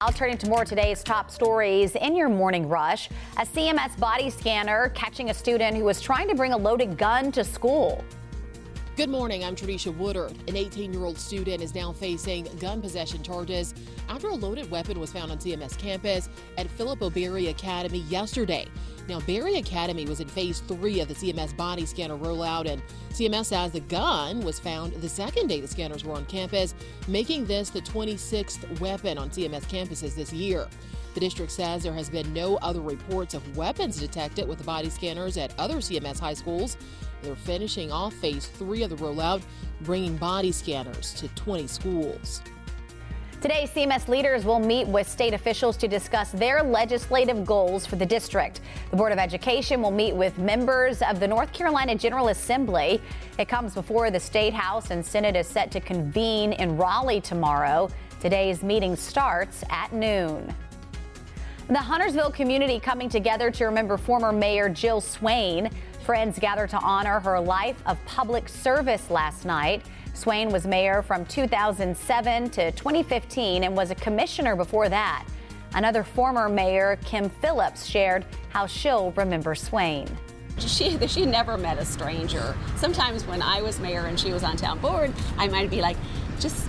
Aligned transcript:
I'll 0.00 0.12
turn 0.12 0.30
into 0.30 0.48
more 0.48 0.64
today's 0.64 1.02
top 1.02 1.28
stories 1.28 1.96
in 1.96 2.14
your 2.14 2.28
morning 2.28 2.68
rush. 2.68 3.08
A 3.36 3.44
CMS 3.44 3.98
body 3.98 4.30
scanner 4.30 4.90
catching 4.90 5.30
a 5.30 5.34
student 5.34 5.76
who 5.76 5.82
was 5.82 6.00
trying 6.00 6.28
to 6.28 6.36
bring 6.36 6.52
a 6.52 6.56
loaded 6.56 6.96
gun 6.96 7.32
to 7.32 7.42
school. 7.42 8.04
Good 8.94 9.08
morning. 9.08 9.42
I'm 9.42 9.56
Tradisha 9.56 9.92
Woodard. 9.96 10.36
An 10.46 10.56
18 10.56 10.92
year 10.92 11.02
old 11.02 11.18
student 11.18 11.60
is 11.60 11.74
now 11.74 11.92
facing 11.92 12.44
gun 12.60 12.80
possession 12.80 13.24
charges 13.24 13.74
after 14.08 14.28
a 14.28 14.34
loaded 14.36 14.70
weapon 14.70 15.00
was 15.00 15.10
found 15.10 15.32
on 15.32 15.38
CMS 15.38 15.76
campus 15.76 16.28
at 16.58 16.70
Phillip 16.70 17.02
O. 17.02 17.10
Berry 17.10 17.48
Academy 17.48 18.02
yesterday. 18.02 18.68
Now, 19.08 19.20
Berry 19.20 19.56
Academy 19.56 20.04
was 20.04 20.20
in 20.20 20.28
phase 20.28 20.60
three 20.60 21.00
of 21.00 21.08
the 21.08 21.14
CMS 21.14 21.56
body 21.56 21.86
scanner 21.86 22.18
rollout, 22.18 22.68
and 22.68 22.82
CMS 23.08 23.46
says 23.46 23.72
the 23.72 23.80
gun 23.80 24.40
was 24.40 24.60
found 24.60 24.92
the 24.92 25.08
second 25.08 25.46
day 25.46 25.62
the 25.62 25.66
scanners 25.66 26.04
were 26.04 26.14
on 26.14 26.26
campus, 26.26 26.74
making 27.06 27.46
this 27.46 27.70
the 27.70 27.80
26th 27.80 28.80
weapon 28.80 29.16
on 29.16 29.30
CMS 29.30 29.62
campuses 29.62 30.14
this 30.14 30.30
year. 30.30 30.68
The 31.14 31.20
district 31.20 31.52
says 31.52 31.82
there 31.82 31.94
has 31.94 32.10
been 32.10 32.34
no 32.34 32.56
other 32.58 32.82
reports 32.82 33.32
of 33.32 33.56
weapons 33.56 33.98
detected 33.98 34.46
with 34.46 34.58
the 34.58 34.64
body 34.64 34.90
scanners 34.90 35.38
at 35.38 35.58
other 35.58 35.76
CMS 35.76 36.20
high 36.20 36.34
schools. 36.34 36.76
They're 37.22 37.34
finishing 37.34 37.90
off 37.90 38.12
phase 38.12 38.46
three 38.46 38.82
of 38.82 38.90
the 38.90 38.96
rollout, 38.96 39.42
bringing 39.80 40.18
body 40.18 40.52
scanners 40.52 41.14
to 41.14 41.28
20 41.28 41.66
schools. 41.66 42.42
Today, 43.40 43.70
CMS 43.72 44.08
leaders 44.08 44.44
will 44.44 44.58
meet 44.58 44.88
with 44.88 45.08
state 45.08 45.32
officials 45.32 45.76
to 45.76 45.86
discuss 45.86 46.32
their 46.32 46.60
legislative 46.60 47.46
goals 47.46 47.86
for 47.86 47.94
the 47.94 48.04
district. 48.04 48.62
The 48.90 48.96
Board 48.96 49.12
of 49.12 49.18
Education 49.18 49.80
will 49.80 49.92
meet 49.92 50.12
with 50.12 50.36
members 50.38 51.02
of 51.02 51.20
the 51.20 51.28
North 51.28 51.52
Carolina 51.52 51.94
General 51.94 52.30
Assembly. 52.30 53.00
It 53.38 53.48
comes 53.48 53.74
before 53.74 54.10
the 54.10 54.18
State 54.18 54.54
House 54.54 54.90
and 54.90 55.06
Senate 55.06 55.36
is 55.36 55.46
set 55.46 55.70
to 55.70 55.80
convene 55.80 56.52
in 56.54 56.76
Raleigh 56.76 57.20
tomorrow. 57.20 57.88
Today's 58.18 58.64
meeting 58.64 58.96
starts 58.96 59.62
at 59.70 59.92
noon. 59.92 60.52
The 61.68 61.78
Huntersville 61.78 62.30
community 62.30 62.80
coming 62.80 63.10
together 63.10 63.50
to 63.50 63.66
remember 63.66 63.98
former 63.98 64.32
Mayor 64.32 64.70
Jill 64.70 65.02
Swain. 65.02 65.68
Friends 66.02 66.38
gathered 66.38 66.70
to 66.70 66.78
honor 66.78 67.20
her 67.20 67.38
life 67.38 67.76
of 67.84 68.02
public 68.06 68.48
service 68.48 69.10
last 69.10 69.44
night. 69.44 69.84
Swain 70.14 70.48
was 70.48 70.66
mayor 70.66 71.02
from 71.02 71.26
2007 71.26 72.48
to 72.48 72.72
2015 72.72 73.64
and 73.64 73.76
was 73.76 73.90
a 73.90 73.94
commissioner 73.96 74.56
before 74.56 74.88
that. 74.88 75.26
Another 75.74 76.02
former 76.02 76.48
mayor, 76.48 76.98
Kim 77.04 77.28
Phillips, 77.28 77.84
shared 77.84 78.24
how 78.48 78.66
she'll 78.66 79.10
remember 79.10 79.54
Swain. 79.54 80.08
She, 80.58 80.96
she 81.06 81.26
never 81.26 81.58
met 81.58 81.76
a 81.76 81.84
stranger. 81.84 82.56
Sometimes 82.76 83.26
when 83.26 83.42
I 83.42 83.60
was 83.60 83.78
mayor 83.78 84.06
and 84.06 84.18
she 84.18 84.32
was 84.32 84.42
on 84.42 84.56
town 84.56 84.78
board, 84.78 85.12
I 85.36 85.48
might 85.48 85.68
be 85.68 85.82
like, 85.82 85.98
just 86.40 86.66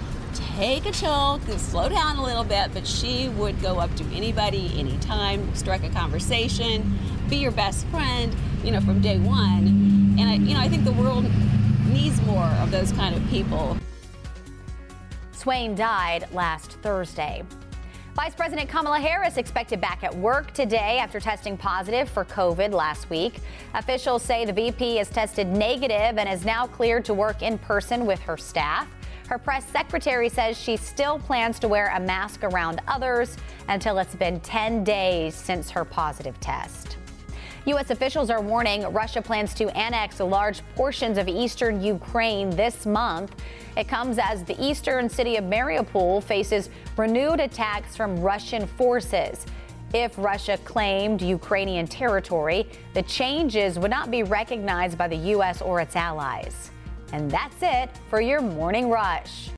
take 0.59 0.85
a 0.85 0.91
chill, 0.91 1.39
slow 1.57 1.88
down 1.88 2.17
a 2.17 2.21
little 2.23 2.43
bit, 2.43 2.69
but 2.73 2.85
she 2.85 3.29
would 3.29 3.61
go 3.61 3.79
up 3.79 3.95
to 3.95 4.03
anybody, 4.11 4.77
anytime, 4.77 5.55
strike 5.55 5.85
a 5.85 5.89
conversation, 5.89 6.99
be 7.29 7.38
your 7.38 7.51
best 7.51 7.88
friend, 7.88 8.35
you 8.61 8.71
know, 8.71 8.81
from 8.81 8.99
day 8.99 9.17
one. 9.19 10.17
And 10.19 10.23
I, 10.23 10.33
you 10.33 10.53
know, 10.53 10.59
I 10.59 10.67
think 10.67 10.83
the 10.83 10.91
world 10.91 11.23
needs 11.85 12.21
more 12.23 12.43
of 12.43 12.71
those 12.71 12.91
kind 12.91 13.16
of 13.16 13.25
people. 13.29 13.77
Swain 15.31 15.75
died 15.75 16.27
last 16.33 16.73
Thursday. 16.81 17.41
Vice 18.13 18.35
President 18.35 18.67
Kamala 18.67 18.99
Harris 18.99 19.38
expected 19.38 19.79
back 19.79 20.03
at 20.03 20.13
work 20.13 20.51
today 20.51 20.99
after 20.99 21.21
testing 21.21 21.55
positive 21.55 22.09
for 22.09 22.25
COVID 22.25 22.73
last 22.73 23.09
week. 23.09 23.35
Officials 23.75 24.23
say 24.23 24.44
the 24.44 24.51
VP 24.51 24.97
has 24.97 25.09
tested 25.09 25.47
negative 25.47 26.17
and 26.17 26.27
is 26.27 26.44
now 26.44 26.67
cleared 26.67 27.05
to 27.05 27.13
work 27.13 27.41
in 27.41 27.57
person 27.59 28.05
with 28.05 28.19
her 28.19 28.35
staff. 28.35 28.89
Her 29.30 29.38
press 29.38 29.63
secretary 29.66 30.27
says 30.27 30.59
she 30.59 30.75
still 30.75 31.19
plans 31.19 31.59
to 31.59 31.67
wear 31.67 31.91
a 31.94 31.99
mask 31.99 32.44
around 32.44 32.81
others 32.88 33.38
until 33.67 33.99
it's 33.99 34.16
been 34.16 34.39
10 34.39 34.83
days 34.83 35.35
since 35.35 35.69
her 35.69 35.85
positive 35.85 36.39
test. 36.39 36.97
U.S. 37.66 37.91
officials 37.91 38.31
are 38.31 38.41
warning 38.41 38.91
Russia 38.91 39.22
plans 39.22 39.53
to 39.53 39.69
annex 39.77 40.19
large 40.19 40.63
portions 40.73 41.19
of 41.19 41.27
eastern 41.27 41.79
Ukraine 41.79 42.50
this 42.50 42.88
month. 42.88 43.35
It 43.78 43.88
comes 43.88 44.17
as 44.17 44.44
the 44.44 44.59
eastern 44.59 45.07
city 45.07 45.35
of 45.35 45.44
Mariupol 45.44 46.23
faces 46.23 46.72
renewed 46.97 47.40
attacks 47.40 47.96
from 47.96 48.19
Russian 48.19 48.66
forces. 48.66 49.46
If 49.94 50.17
Russia 50.17 50.57
claimed 50.66 51.22
Ukrainian 51.22 51.85
territory, 51.85 52.67
the 52.96 53.03
changes 53.03 53.78
would 53.78 53.91
not 53.91 54.09
be 54.09 54.23
recognized 54.23 54.97
by 54.97 55.07
the 55.07 55.17
U.S. 55.34 55.61
or 55.61 55.81
its 55.81 55.96
allies. 55.96 56.72
And 57.12 57.30
that's 57.30 57.58
it 57.62 57.90
for 58.09 58.22
your 58.22 58.42
morning 58.42 58.90
rush. 58.90 59.50